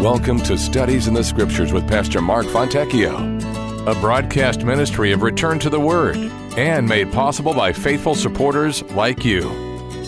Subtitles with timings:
[0.00, 3.16] Welcome to Studies in the Scriptures with Pastor Mark Fontecchio,
[3.88, 6.16] a broadcast ministry of Return to the Word
[6.56, 9.50] and made possible by faithful supporters like you.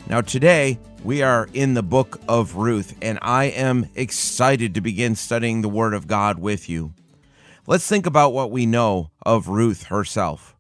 [0.09, 5.15] Now, today we are in the book of Ruth, and I am excited to begin
[5.15, 6.95] studying the Word of God with you.
[7.67, 10.57] Let's think about what we know of Ruth herself.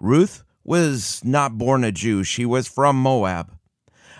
[0.00, 3.52] Ruth was not born a Jew, she was from Moab.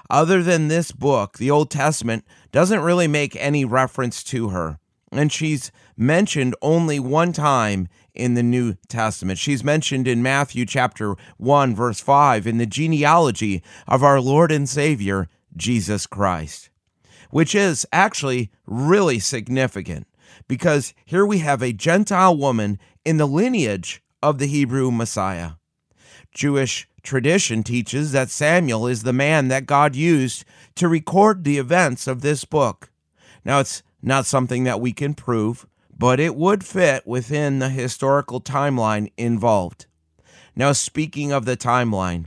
[0.08, 4.78] Other than this book, the Old Testament doesn't really make any reference to her,
[5.12, 9.38] and she's mentioned only one time in the New Testament.
[9.38, 14.68] She's mentioned in Matthew chapter 1 verse 5 in the genealogy of our Lord and
[14.68, 16.70] Savior Jesus Christ,
[17.30, 20.06] which is actually really significant
[20.46, 25.52] because here we have a Gentile woman in the lineage of the Hebrew Messiah.
[26.34, 32.06] Jewish tradition teaches that Samuel is the man that God used to record the events
[32.06, 32.90] of this book.
[33.44, 35.66] Now, it's not something that we can prove,
[35.98, 39.86] but it would fit within the historical timeline involved.
[40.54, 42.26] Now, speaking of the timeline,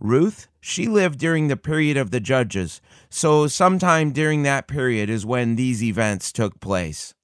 [0.00, 5.26] Ruth, she lived during the period of the judges, so sometime during that period is
[5.26, 7.14] when these events took place.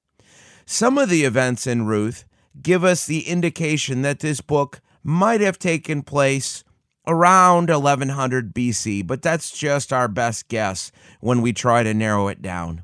[0.65, 2.25] Some of the events in Ruth
[2.61, 6.63] give us the indication that this book might have taken place
[7.07, 12.41] around 1100 BC, but that's just our best guess when we try to narrow it
[12.41, 12.83] down.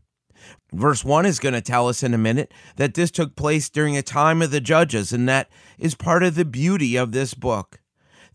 [0.74, 3.96] Verse 1 is going to tell us in a minute that this took place during
[3.96, 7.80] a time of the judges, and that is part of the beauty of this book.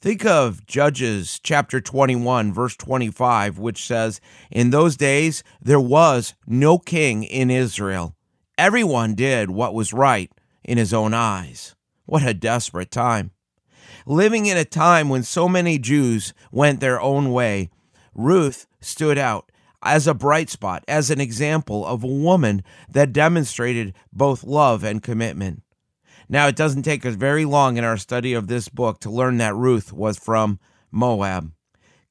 [0.01, 4.19] Think of Judges chapter 21, verse 25, which says,
[4.51, 8.17] In those days there was no king in Israel.
[8.57, 10.33] Everyone did what was right
[10.65, 11.75] in his own eyes.
[12.07, 13.33] What a desperate time.
[14.07, 17.69] Living in a time when so many Jews went their own way,
[18.15, 19.50] Ruth stood out
[19.83, 25.03] as a bright spot, as an example of a woman that demonstrated both love and
[25.03, 25.63] commitment.
[26.29, 29.39] Now, it doesn't take us very long in our study of this book to learn
[29.39, 30.61] that Ruth was from
[30.91, 31.53] Moab.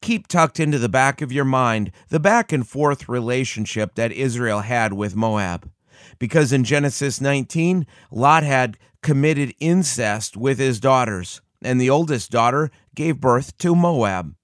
[0.02, 4.62] Keep tucked into the back of your mind the back and forth relationship that Israel
[4.62, 5.69] had with Moab.
[6.18, 12.72] Because in Genesis 19, Lot had committed incest with his daughters, and the oldest daughter
[12.96, 14.36] gave birth to Moab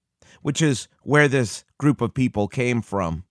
[0.46, 3.24] which is where this group of people came from.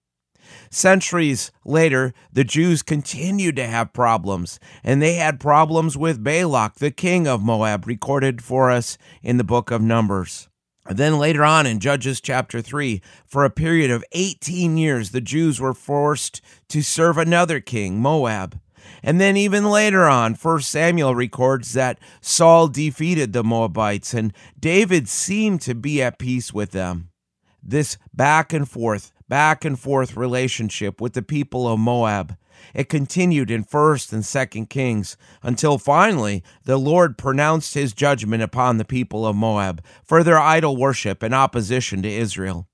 [0.71, 6.91] Centuries later, the Jews continued to have problems, and they had problems with Balak, the
[6.91, 10.49] king of Moab, recorded for us in the book of Numbers.
[10.87, 15.59] Then later on in Judges chapter 3, for a period of 18 years, the Jews
[15.59, 18.61] were forced to serve another king, Moab.
[19.03, 25.09] And then even later on, 1 Samuel records that Saul defeated the Moabites and David
[25.09, 27.09] seemed to be at peace with them.
[27.67, 32.37] This back and forth, back and forth relationship with the people of Moab.
[32.75, 38.77] It continued in 1st and 2nd Kings until finally the Lord pronounced his judgment upon
[38.77, 42.69] the people of Moab for their idol worship and opposition to Israel.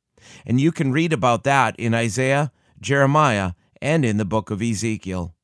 [0.44, 5.34] And you can read about that in Isaiah, Jeremiah, and in the book of Ezekiel.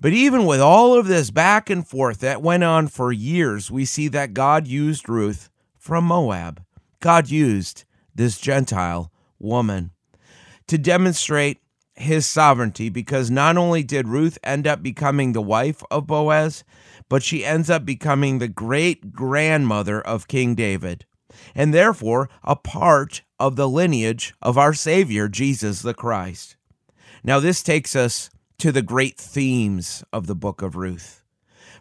[0.00, 3.84] But even with all of this back and forth that went on for years, we
[3.84, 6.62] see that God used Ruth from Moab.
[7.00, 7.84] God used
[8.14, 9.90] this Gentile woman
[10.66, 11.58] to demonstrate
[11.96, 16.64] his sovereignty because not only did Ruth end up becoming the wife of Boaz,
[17.08, 21.06] but she ends up becoming the great grandmother of King David,
[21.54, 26.56] and therefore a part of the lineage of our Savior, Jesus the Christ.
[27.22, 31.22] Now, this takes us to the great themes of the book of Ruth.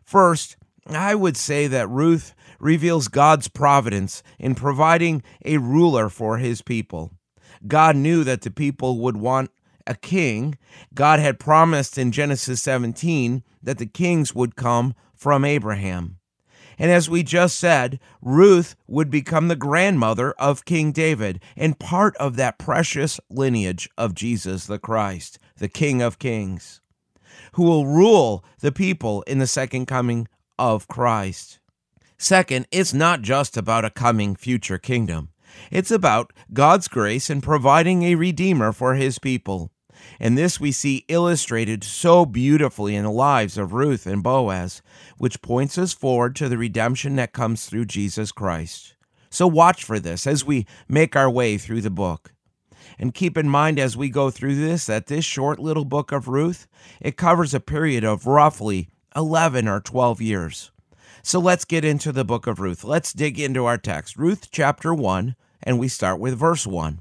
[0.04, 0.57] First,
[0.88, 7.12] I would say that Ruth reveals God's providence in providing a ruler for his people.
[7.68, 9.52] God knew that the people would want
[9.86, 10.58] a king.
[10.94, 16.20] God had promised in Genesis 17 that the kings would come from Abraham.
[16.78, 22.16] And as we just said, Ruth would become the grandmother of King David and part
[22.18, 26.82] of that precious lineage of Jesus the Christ, the King of Kings,
[27.54, 30.28] who will rule the people in the second coming
[30.58, 31.60] of Christ.
[32.18, 35.30] Second, it's not just about a coming future kingdom.
[35.71, 39.71] It's about God's grace in providing a redeemer for his people.
[40.19, 44.81] And this we see illustrated so beautifully in the lives of Ruth and Boaz,
[45.18, 48.95] which points us forward to the redemption that comes through Jesus Christ.
[49.30, 52.33] So watch for this as we make our way through the book.
[53.00, 56.27] And keep in mind as we go through this that this short little book of
[56.27, 56.68] Ruth,
[57.01, 60.71] it covers a period of roughly 11 or 12 years.
[61.25, 62.84] So let's get into the book of Ruth.
[62.84, 64.18] Let's dig into our text.
[64.18, 67.00] Ruth chapter 1, and we start with verse 1.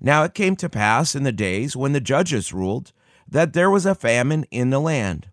[0.00, 2.92] Now it came to pass in the days when the judges ruled
[3.28, 5.28] that there was a famine in the land.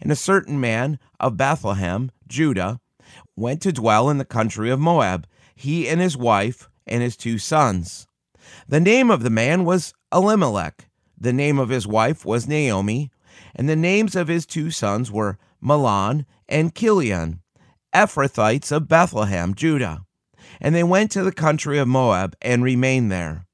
[0.00, 2.80] And a certain man of Bethlehem, Judah,
[3.34, 5.26] went to dwell in the country of Moab,
[5.56, 8.06] he and his wife and his two sons.
[8.68, 10.88] The name of the man was Elimelech,
[11.18, 13.10] the name of his wife was Naomi,
[13.56, 17.40] and the names of his two sons were Mahlon and Chilion,
[17.96, 20.02] Ephrathites of Bethlehem, Judah.
[20.60, 23.46] And they went to the country of Moab and remained there.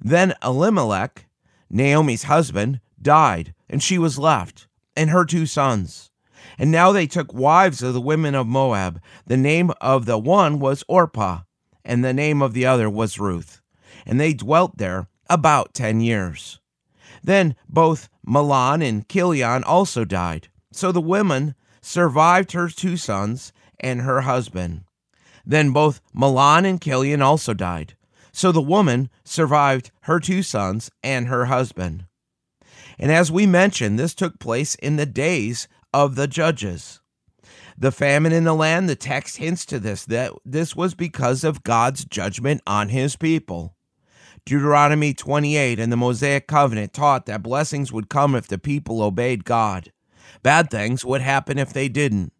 [0.00, 1.26] Then Elimelech,
[1.68, 6.12] Naomi's husband, died, and she was left, and her two sons.
[6.56, 9.00] And now they took wives of the women of Moab.
[9.26, 11.40] The name of the one was Orpah,
[11.84, 13.60] and the name of the other was Ruth.
[14.06, 16.60] And they dwelt there about ten years.
[17.24, 20.48] Then both Mahlon and Chilion also died.
[20.70, 24.84] So the women survived her two sons and her husband.
[25.44, 27.94] Then both Mahlon and Chilion also died.
[28.32, 32.06] So the woman survived her two sons and her husband.
[32.98, 37.00] And as we mentioned, this took place in the days of the judges.
[37.76, 41.64] The famine in the land, the text hints to this, that this was because of
[41.64, 43.76] God's judgment on his people.
[44.46, 49.44] Deuteronomy 28 and the Mosaic covenant taught that blessings would come if the people obeyed
[49.44, 49.90] God.
[50.42, 52.32] Bad things would happen if they didn't.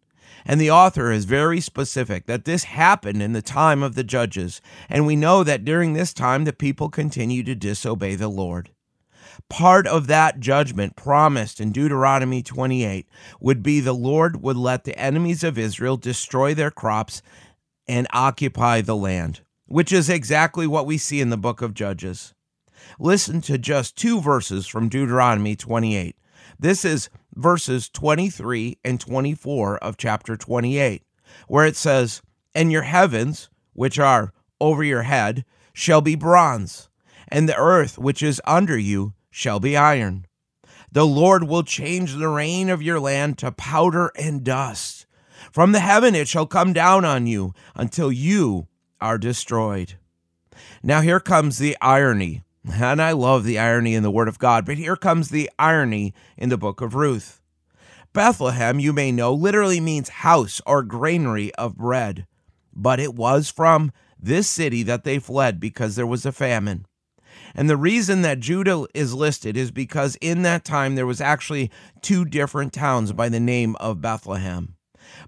[0.45, 4.61] And the author is very specific that this happened in the time of the judges,
[4.87, 8.69] and we know that during this time the people continued to disobey the Lord.
[9.49, 13.07] Part of that judgment promised in Deuteronomy 28
[13.39, 17.21] would be the Lord would let the enemies of Israel destroy their crops
[17.87, 22.33] and occupy the land, which is exactly what we see in the book of Judges.
[22.99, 26.15] Listen to just two verses from Deuteronomy 28.
[26.59, 31.03] This is verses 23 and 24 of chapter 28,
[31.47, 32.21] where it says,
[32.53, 36.89] And your heavens, which are over your head, shall be bronze,
[37.27, 40.25] and the earth which is under you shall be iron.
[40.91, 45.05] The Lord will change the rain of your land to powder and dust.
[45.51, 48.67] From the heaven it shall come down on you until you
[49.01, 49.95] are destroyed.
[50.81, 52.44] Now here comes the irony.
[52.71, 56.13] And I love the irony in the Word of God, but here comes the irony
[56.37, 57.41] in the book of Ruth.
[58.11, 62.25] Bethlehem, you may know, literally means house or granary of bread,
[62.73, 66.85] but it was from this city that they fled because there was a famine.
[67.53, 71.69] And the reason that Judah is listed is because in that time there was actually
[72.01, 74.75] two different towns by the name of Bethlehem.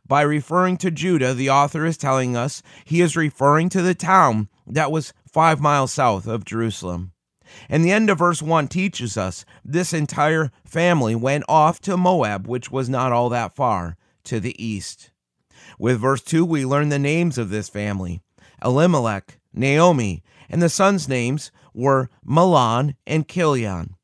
[0.05, 4.49] By referring to Judah, the author is telling us he is referring to the town
[4.65, 7.11] that was five miles south of Jerusalem.
[7.69, 12.47] And the end of verse 1 teaches us this entire family went off to Moab,
[12.47, 15.11] which was not all that far to the east.
[15.79, 18.21] With verse 2, we learn the names of this family
[18.63, 23.95] Elimelech, Naomi, and the sons' names were Mahlon and Chilion.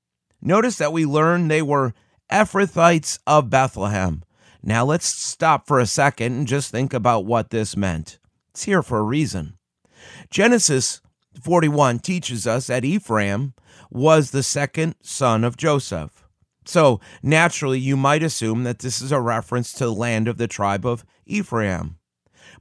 [0.41, 1.93] Notice that we learn they were
[2.31, 4.23] Ephrathites of Bethlehem.
[4.61, 8.19] Now let's stop for a second and just think about what this meant.
[8.51, 9.57] It's here for a reason.
[10.29, 11.01] Genesis
[11.41, 13.53] 41 teaches us that Ephraim
[13.89, 16.25] was the second son of Joseph.
[16.65, 20.47] So naturally, you might assume that this is a reference to the land of the
[20.47, 21.97] tribe of Ephraim.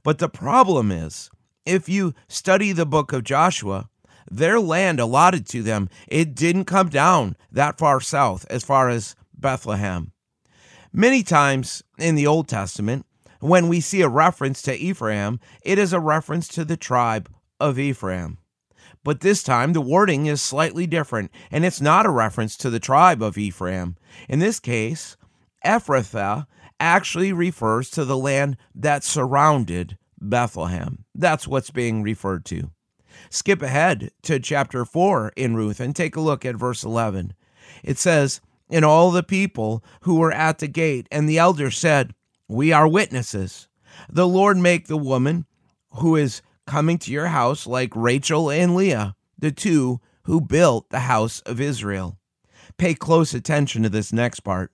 [0.03, 1.29] But the problem is,
[1.65, 3.89] if you study the book of Joshua,
[4.29, 9.15] their land allotted to them, it didn't come down that far south as far as
[9.33, 10.11] Bethlehem.
[10.91, 13.05] Many times in the Old Testament,
[13.39, 17.79] when we see a reference to Ephraim, it is a reference to the tribe of
[17.79, 18.37] Ephraim.
[19.03, 22.79] But this time the wording is slightly different, and it's not a reference to the
[22.79, 23.97] tribe of Ephraim.
[24.29, 25.17] In this case,
[25.65, 26.47] Ephrathah
[26.79, 31.05] actually refers to the land that surrounded Bethlehem.
[31.13, 32.71] That's what's being referred to.
[33.29, 37.33] Skip ahead to chapter 4 in Ruth and take a look at verse 11.
[37.83, 42.13] It says, And all the people who were at the gate and the elders said,
[42.47, 43.67] We are witnesses.
[44.09, 45.45] The Lord make the woman
[45.91, 51.01] who is coming to your house like Rachel and Leah, the two who built the
[51.01, 52.17] house of Israel.
[52.77, 54.71] Pay close attention to this next part.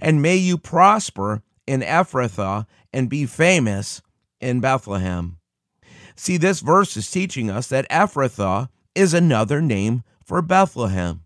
[0.00, 4.00] And may you prosper in Ephrathah and be famous
[4.40, 5.38] in Bethlehem.
[6.16, 11.25] See, this verse is teaching us that Ephrathah is another name for Bethlehem.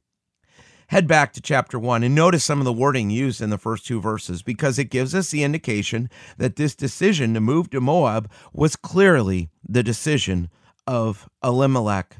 [0.90, 3.86] Head back to chapter 1 and notice some of the wording used in the first
[3.86, 8.28] two verses because it gives us the indication that this decision to move to Moab
[8.52, 10.50] was clearly the decision
[10.88, 12.16] of Elimelech.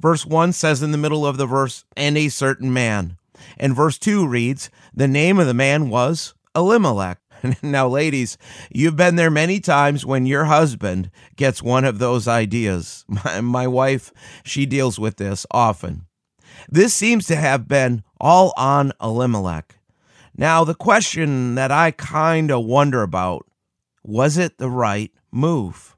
[0.00, 3.18] Verse 1 says in the middle of the verse, and a certain man.
[3.58, 7.18] And verse 2 reads, the name of the man was Elimelech.
[7.62, 8.38] now, ladies,
[8.70, 13.04] you've been there many times when your husband gets one of those ideas.
[13.08, 16.07] My, my, wife, she deals with this often.
[16.68, 19.78] This seems to have been all on Elimelech.
[20.36, 23.46] Now, the question that I kind of wonder about
[24.04, 25.96] was it the right move?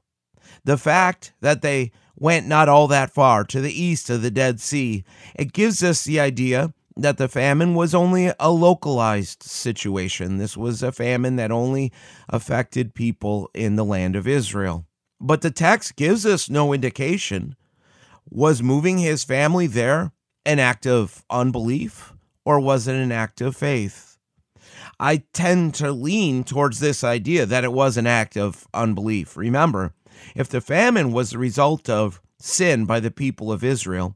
[0.63, 4.59] The fact that they went not all that far to the east of the Dead
[4.59, 5.03] Sea,
[5.35, 10.37] it gives us the idea that the famine was only a localized situation.
[10.37, 11.91] This was a famine that only
[12.29, 14.85] affected people in the land of Israel.
[15.19, 17.55] But the text gives us no indication.
[18.29, 20.11] Was moving his family there
[20.45, 22.13] an act of unbelief
[22.45, 24.17] or was it an act of faith?
[24.99, 29.35] I tend to lean towards this idea that it was an act of unbelief.
[29.35, 29.93] Remember,
[30.35, 34.15] if the famine was the result of sin by the people of Israel,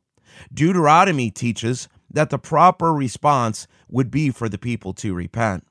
[0.53, 5.65] Deuteronomy teaches that the proper response would be for the people to repent,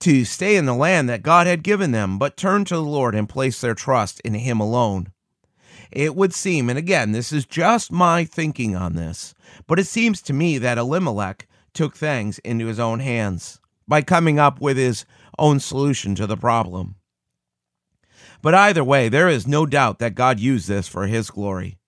[0.00, 3.14] to stay in the land that God had given them, but turn to the Lord
[3.14, 5.12] and place their trust in Him alone.
[5.90, 9.34] It would seem, and again, this is just my thinking on this,
[9.66, 14.38] but it seems to me that Elimelech took things into his own hands by coming
[14.38, 15.04] up with his
[15.38, 16.96] own solution to the problem.
[18.40, 21.78] But either way, there is no doubt that God used this for his glory.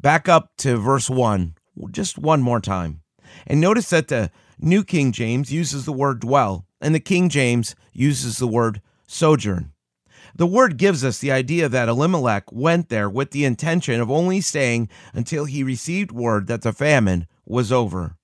[0.00, 1.54] Back up to verse 1,
[1.90, 3.02] just one more time.
[3.46, 7.74] And notice that the New King James uses the word dwell, and the King James
[7.92, 9.72] uses the word sojourn.
[10.34, 14.40] The word gives us the idea that Elimelech went there with the intention of only
[14.40, 18.16] staying until he received word that the famine was over.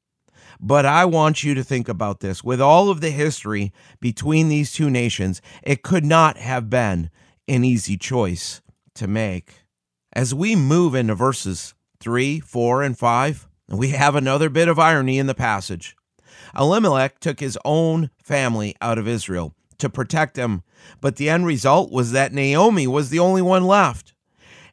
[0.61, 2.43] But I want you to think about this.
[2.43, 7.11] With all of the history between these two nations, it could not have been
[7.47, 8.63] an easy choice
[8.95, 9.65] to make.
[10.13, 15.19] As we move into verses 3, 4, and 5, we have another bit of irony
[15.19, 15.95] in the passage.
[16.57, 20.63] Elimelech took his own family out of Israel to protect them,
[21.01, 24.15] but the end result was that Naomi was the only one left.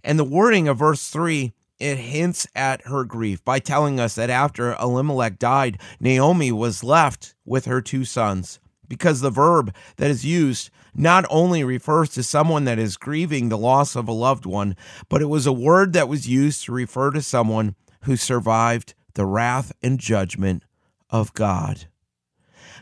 [0.04, 4.30] And the wording of verse 3 it hints at her grief by telling us that
[4.30, 8.60] after Elimelech died, Naomi was left with her two sons.
[8.88, 13.58] Because the verb that is used not only refers to someone that is grieving the
[13.58, 14.76] loss of a loved one,
[15.10, 19.26] but it was a word that was used to refer to someone who survived the
[19.26, 20.64] wrath and judgment
[21.10, 21.88] of God.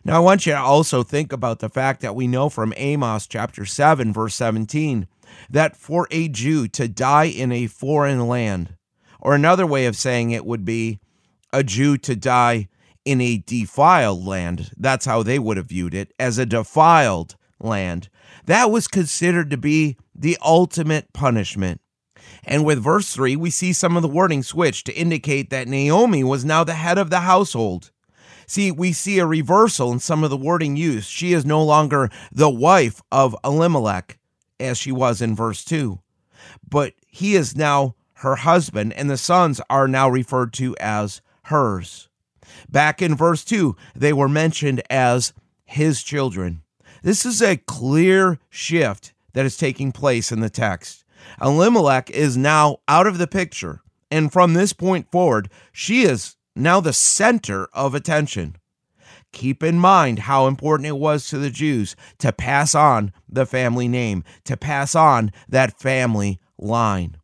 [0.03, 3.27] Now, I want you to also think about the fact that we know from Amos
[3.27, 5.07] chapter 7, verse 17,
[5.49, 8.75] that for a Jew to die in a foreign land,
[9.19, 10.99] or another way of saying it would be
[11.53, 12.67] a Jew to die
[13.05, 18.09] in a defiled land, that's how they would have viewed it, as a defiled land,
[18.45, 21.79] that was considered to be the ultimate punishment.
[22.43, 26.23] And with verse 3, we see some of the wording switch to indicate that Naomi
[26.23, 27.91] was now the head of the household.
[28.51, 31.09] See, we see a reversal in some of the wording used.
[31.09, 34.19] She is no longer the wife of Elimelech,
[34.59, 36.01] as she was in verse 2,
[36.69, 42.09] but he is now her husband, and the sons are now referred to as hers.
[42.67, 45.31] Back in verse 2, they were mentioned as
[45.63, 46.61] his children.
[47.03, 51.05] This is a clear shift that is taking place in the text.
[51.41, 53.79] Elimelech is now out of the picture.
[54.11, 58.55] And from this point forward, she is now the center of attention.
[59.31, 63.87] Keep in mind how important it was to the Jews to pass on the family
[63.87, 67.17] name, to pass on that family line.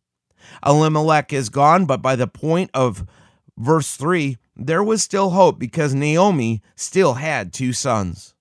[0.65, 3.05] Elimelech is gone, but by the point of
[3.57, 8.33] verse 3, there was still hope because Naomi still had two sons.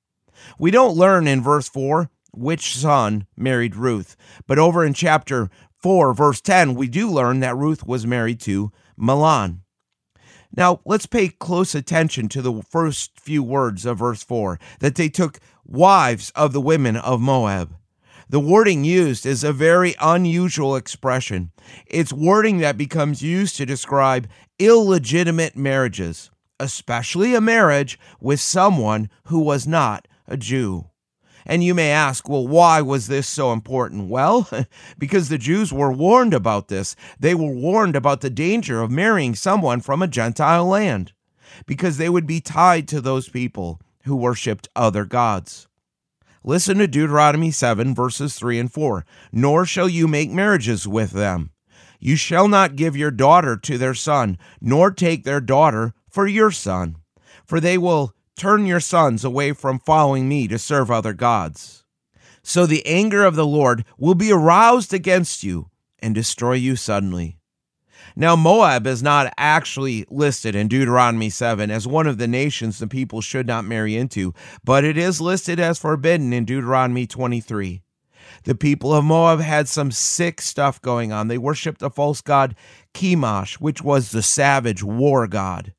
[0.59, 4.17] We don't learn in verse 4 which son married Ruth.
[4.47, 5.51] But over in chapter
[5.83, 9.61] 4, verse 10, we do learn that Ruth was married to Mahlon.
[10.55, 15.09] Now, let's pay close attention to the first few words of verse 4 that they
[15.09, 17.75] took wives of the women of Moab.
[18.29, 21.53] The wording used is a very unusual expression.
[21.87, 29.39] It's wording that becomes used to describe illegitimate marriages, especially a marriage with someone who
[29.39, 30.91] was not a Jew.
[31.47, 34.09] And you may ask, well, why was this so important?
[34.09, 34.49] Well,
[34.99, 36.97] because the Jews were warned about this.
[37.19, 41.13] They were warned about the danger of marrying someone from a Gentile land,
[41.65, 45.69] because they would be tied to those people who worshiped other gods.
[46.43, 49.05] Listen to Deuteronomy 7, verses 3 and 4.
[49.33, 51.51] Nor shall you make marriages with them.
[51.99, 56.51] You shall not give your daughter to their son, nor take their daughter for your
[56.51, 56.97] son,
[57.45, 61.85] for they will Turn your sons away from following me to serve other gods.
[62.43, 67.39] So the anger of the Lord will be aroused against you and destroy you suddenly.
[68.15, 72.87] Now, Moab is not actually listed in Deuteronomy 7 as one of the nations the
[72.87, 77.83] people should not marry into, but it is listed as forbidden in Deuteronomy 23.
[78.45, 81.29] The people of Moab had some sick stuff going on.
[81.29, 82.55] They worshiped the false god
[82.95, 85.73] Chemosh, which was the savage war god.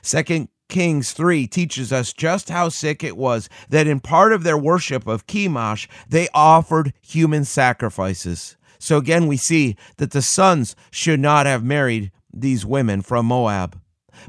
[0.00, 4.58] Second Kings 3 teaches us just how sick it was that in part of their
[4.58, 8.56] worship of Chemosh, they offered human sacrifices.
[8.78, 13.80] So again, we see that the sons should not have married these women from Moab.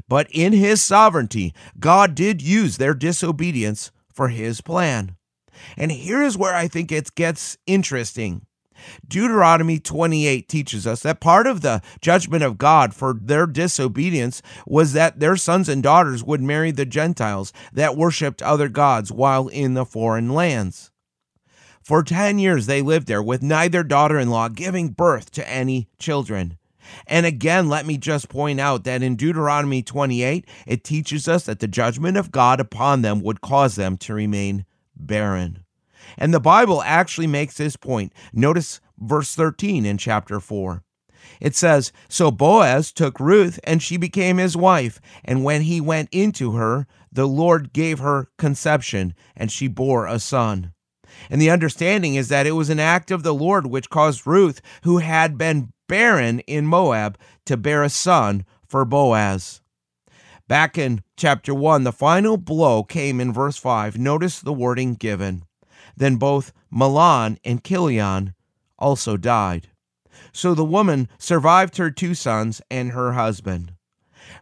[0.08, 5.16] But in his sovereignty, God did use their disobedience for his plan.
[5.76, 8.42] And here's where I think it gets interesting.
[9.06, 14.92] Deuteronomy 28 teaches us that part of the judgment of God for their disobedience was
[14.92, 19.74] that their sons and daughters would marry the Gentiles that worshiped other gods while in
[19.74, 20.90] the foreign lands.
[21.82, 25.88] For 10 years they lived there with neither daughter in law giving birth to any
[25.98, 26.58] children.
[27.06, 31.60] And again, let me just point out that in Deuteronomy 28, it teaches us that
[31.60, 34.64] the judgment of God upon them would cause them to remain
[34.96, 35.64] barren.
[36.16, 38.12] And the Bible actually makes this point.
[38.32, 40.82] Notice verse 13 in chapter 4.
[41.40, 45.00] It says, So Boaz took Ruth, and she became his wife.
[45.24, 50.18] And when he went into her, the Lord gave her conception, and she bore a
[50.18, 50.72] son.
[51.30, 54.60] And the understanding is that it was an act of the Lord which caused Ruth,
[54.82, 59.60] who had been barren in Moab, to bear a son for Boaz.
[60.48, 63.98] Back in chapter 1, the final blow came in verse 5.
[63.98, 65.44] Notice the wording given.
[65.98, 68.34] Then both Mahlon and Chilion
[68.78, 69.68] also died.
[70.32, 73.74] So the woman survived her two sons and her husband.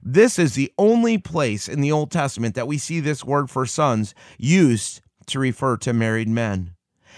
[0.02, 3.66] This is the only place in the Old Testament that we see this word for
[3.66, 6.75] sons used to refer to married men.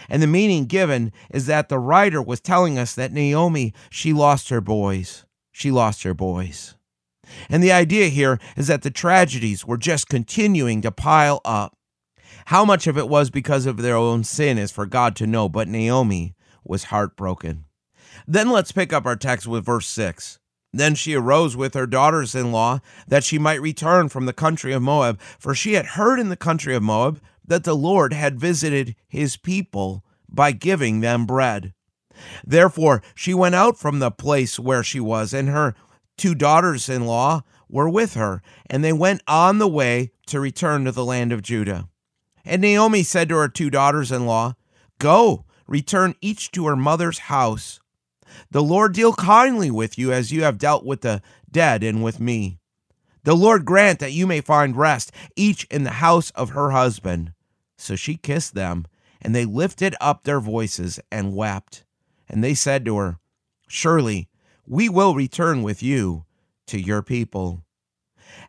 [0.08, 4.48] And the meaning given is that the writer was telling us that Naomi, she lost
[4.50, 5.24] her boys.
[5.50, 6.76] She lost her boys.
[7.48, 11.77] And the idea here is that the tragedies were just continuing to pile up.
[12.48, 15.50] How much of it was because of their own sin is for God to know,
[15.50, 16.34] but Naomi
[16.64, 17.66] was heartbroken.
[18.26, 20.38] Then let's pick up our text with verse 6.
[20.72, 24.72] Then she arose with her daughters in law that she might return from the country
[24.72, 28.40] of Moab, for she had heard in the country of Moab that the Lord had
[28.40, 31.74] visited his people by giving them bread.
[32.46, 35.74] Therefore, she went out from the place where she was, and her
[36.16, 40.86] two daughters in law were with her, and they went on the way to return
[40.86, 41.90] to the land of Judah.
[42.48, 44.54] And Naomi said to her two daughters in law,
[44.98, 47.78] Go, return each to her mother's house.
[48.50, 52.18] The Lord deal kindly with you as you have dealt with the dead and with
[52.18, 52.58] me.
[53.24, 57.34] The Lord grant that you may find rest, each in the house of her husband.
[57.76, 58.86] So she kissed them,
[59.20, 61.84] and they lifted up their voices and wept.
[62.30, 63.18] And they said to her,
[63.68, 64.30] Surely
[64.66, 66.24] we will return with you
[66.68, 67.62] to your people.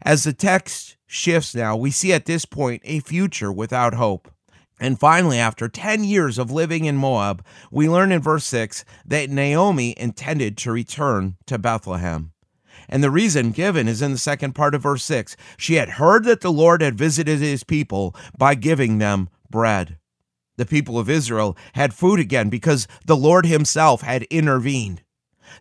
[0.01, 4.31] As the text shifts now, we see at this point a future without hope.
[4.79, 9.29] And finally, after 10 years of living in Moab, we learn in verse 6 that
[9.29, 12.31] Naomi intended to return to Bethlehem.
[12.87, 15.35] And the reason given is in the second part of verse 6.
[15.57, 19.97] She had heard that the Lord had visited his people by giving them bread.
[20.57, 25.01] The people of Israel had food again because the Lord himself had intervened.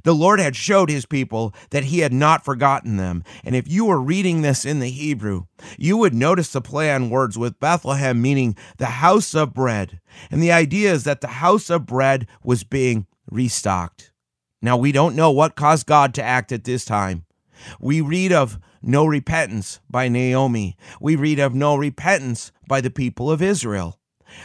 [0.05, 3.25] The Lord had showed his people that he had not forgotten them.
[3.45, 5.45] And if you were reading this in the Hebrew,
[5.77, 10.01] you would notice the play on words with Bethlehem meaning the house of bread.
[10.31, 14.13] And the idea is that the house of bread was being restocked.
[14.61, 17.25] Now, we don't know what caused God to act at this time.
[17.81, 20.77] We read of no repentance by Naomi.
[21.01, 23.99] We read of no repentance by the people of Israel,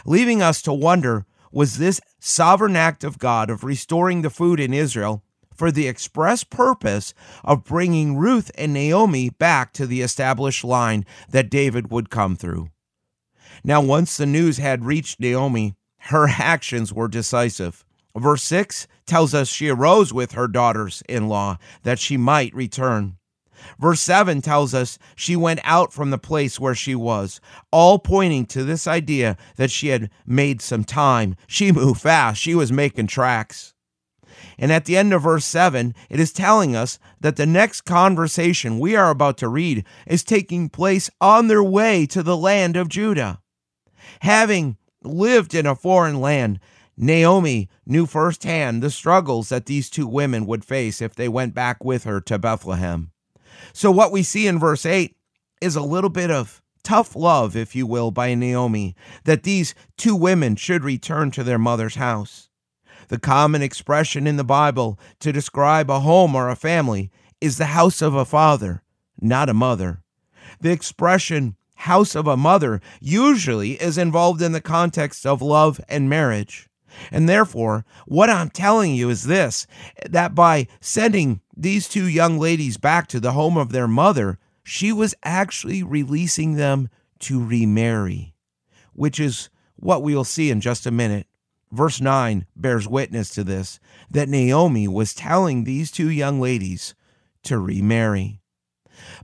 [0.04, 4.74] leaving us to wonder was this sovereign act of God of restoring the food in
[4.74, 5.22] Israel
[5.54, 11.50] for the express purpose of bringing Ruth and Naomi back to the established line that
[11.50, 12.68] David would come through.
[13.62, 17.84] Now, once the news had reached Naomi, her actions were decisive.
[18.16, 23.16] Verse 6 tells us she arose with her daughters in law that she might return.
[23.78, 27.40] Verse 7 tells us she went out from the place where she was,
[27.70, 31.36] all pointing to this idea that she had made some time.
[31.46, 33.73] She moved fast, she was making tracks.
[34.58, 38.78] And at the end of verse 7, it is telling us that the next conversation
[38.78, 42.88] we are about to read is taking place on their way to the land of
[42.88, 43.40] Judah.
[44.20, 46.60] Having lived in a foreign land,
[46.96, 51.84] Naomi knew firsthand the struggles that these two women would face if they went back
[51.84, 53.10] with her to Bethlehem.
[53.72, 55.16] So, what we see in verse 8
[55.60, 60.14] is a little bit of tough love, if you will, by Naomi, that these two
[60.14, 62.48] women should return to their mother's house.
[63.08, 67.66] The common expression in the Bible to describe a home or a family is the
[67.66, 68.82] house of a father,
[69.20, 70.02] not a mother.
[70.60, 76.08] The expression house of a mother usually is involved in the context of love and
[76.08, 76.68] marriage.
[77.10, 79.66] And therefore, what I'm telling you is this
[80.08, 84.92] that by sending these two young ladies back to the home of their mother, she
[84.92, 86.88] was actually releasing them
[87.20, 88.34] to remarry,
[88.92, 91.26] which is what we will see in just a minute.
[91.74, 96.94] Verse 9 bears witness to this that Naomi was telling these two young ladies
[97.42, 98.40] to remarry.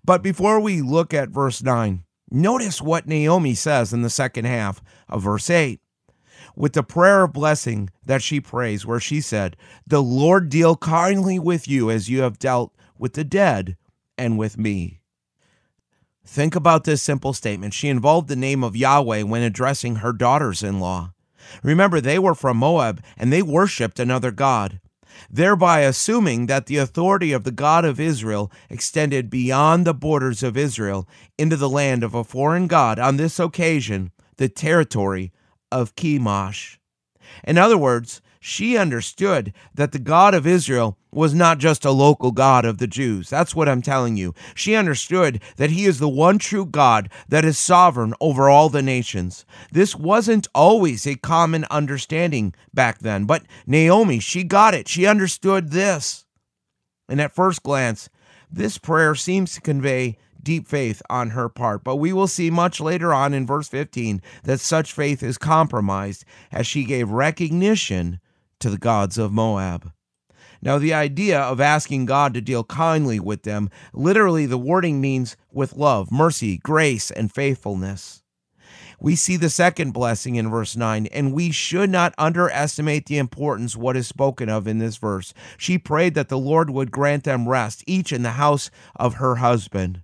[0.05, 4.83] But before we look at verse 9, notice what Naomi says in the second half
[5.09, 5.81] of verse 8
[6.57, 11.39] with the prayer of blessing that she prays, where she said, The Lord deal kindly
[11.39, 13.77] with you as you have dealt with the dead
[14.19, 15.03] and with me.
[16.27, 17.75] Think about this simple statement.
[17.75, 21.13] She involved the name of Yahweh when addressing her daughters in law.
[21.63, 24.81] Remember, they were from Moab and they worshiped another God,
[25.31, 30.57] thereby assuming that the authority of the God of Israel extended beyond the borders of
[30.57, 35.33] Israel into the land of a foreign God, on this occasion, the territory
[35.71, 36.79] of Chemosh.
[37.45, 42.33] In other words, she understood that the God of Israel was not just a local
[42.33, 43.29] God of the Jews.
[43.29, 44.35] That's what I'm telling you.
[44.55, 48.83] She understood that he is the one true God that is sovereign over all the
[48.83, 49.45] nations.
[49.73, 54.89] This wasn't always a common understanding back then, but Naomi, she got it.
[54.89, 56.25] She understood this.
[57.11, 58.09] And at first glance,
[58.51, 61.85] this prayer seems to convey deep faith on her part.
[61.85, 66.25] But we will see much later on in verse 15 that such faith is compromised
[66.51, 68.21] as she gave recognition
[68.61, 69.93] to the gods of Moab.
[70.63, 75.37] Now, the idea of asking God to deal kindly with them, literally, the wording means
[75.51, 78.23] with love, mercy, grace, and faithfulness.
[79.01, 83.75] We see the second blessing in verse 9, and we should not underestimate the importance
[83.75, 85.33] what is spoken of in this verse.
[85.57, 89.37] She prayed that the Lord would grant them rest, each in the house of her
[89.37, 90.03] husband.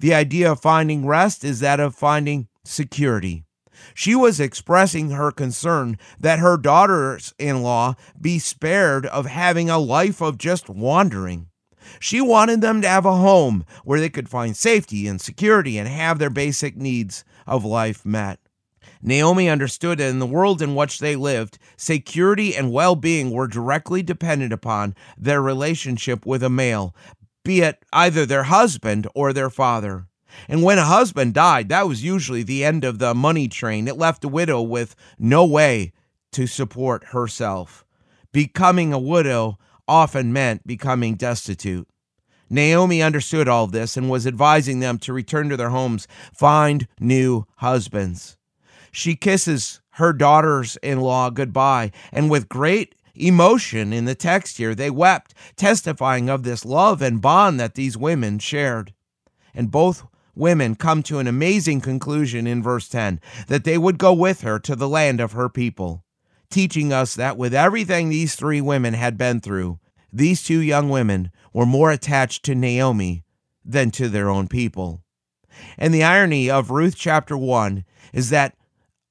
[0.00, 3.45] The idea of finding rest is that of finding security.
[3.94, 9.78] She was expressing her concern that her daughters in law be spared of having a
[9.78, 11.48] life of just wandering.
[12.00, 15.88] She wanted them to have a home where they could find safety and security and
[15.88, 18.40] have their basic needs of life met.
[19.02, 23.46] Naomi understood that in the world in which they lived, security and well being were
[23.46, 26.94] directly dependent upon their relationship with a male,
[27.44, 30.06] be it either their husband or their father.
[30.48, 33.88] And when a husband died, that was usually the end of the money train.
[33.88, 35.92] It left a widow with no way
[36.32, 37.84] to support herself.
[38.32, 41.88] Becoming a widow often meant becoming destitute.
[42.48, 47.46] Naomi understood all this and was advising them to return to their homes, find new
[47.56, 48.36] husbands.
[48.92, 54.74] She kisses her daughters in law goodbye, and with great emotion in the text here.
[54.74, 58.92] They wept, testifying of this love and bond that these women shared.
[59.54, 60.04] And both
[60.36, 64.58] women come to an amazing conclusion in verse 10 that they would go with her
[64.60, 66.04] to the land of her people,
[66.50, 69.78] teaching us that with everything these three women had been through,
[70.12, 73.24] these two young women were more attached to Naomi
[73.64, 75.02] than to their own people.
[75.78, 78.56] And the irony of Ruth chapter 1 is that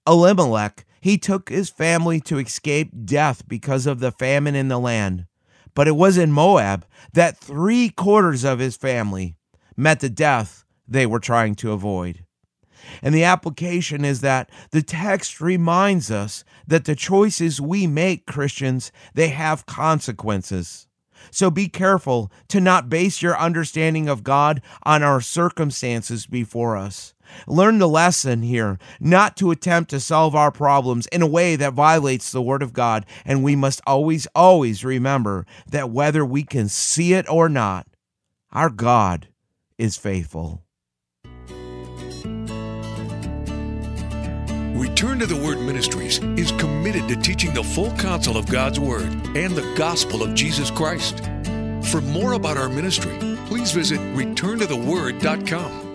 [0.07, 5.27] Elimelech he took his family to escape death because of the famine in the land.
[5.75, 6.83] But it was in Moab
[7.13, 9.37] that three quarters of his family
[9.77, 12.25] met the death they were trying to avoid.
[13.01, 18.91] And the application is that the text reminds us that the choices we make, Christians,
[19.13, 20.87] they have consequences.
[21.31, 27.13] So be careful to not base your understanding of God on our circumstances before us.
[27.47, 31.73] Learn the lesson here not to attempt to solve our problems in a way that
[31.73, 33.05] violates the Word of God.
[33.25, 37.87] And we must always, always remember that whether we can see it or not,
[38.51, 39.29] our God
[39.77, 40.64] is faithful.
[44.95, 49.11] Return to the Word Ministries is committed to teaching the full counsel of God's Word
[49.35, 51.19] and the gospel of Jesus Christ.
[51.91, 55.85] For more about our ministry, please visit returntotheword.com.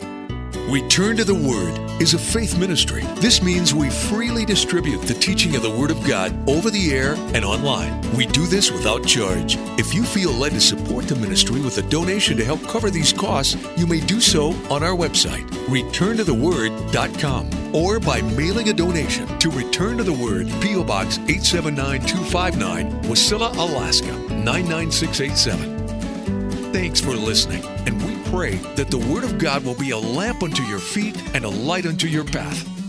[0.70, 3.02] Return to the Word is a faith ministry.
[3.16, 7.14] This means we freely distribute the teaching of the Word of God over the air
[7.34, 8.02] and online.
[8.14, 9.56] We do this without charge.
[9.78, 13.14] If you feel led to support the ministry with a donation to help cover these
[13.14, 19.50] costs, you may do so on our website, returntotheword.com, or by mailing a donation to
[19.50, 20.84] Return to the Word, P.O.
[20.84, 26.72] Box 879259, Wasilla, Alaska 99687.
[26.72, 30.42] Thanks for listening, and we pray that the Word of God will be a lamp
[30.42, 32.79] unto your feet and a light unto your path.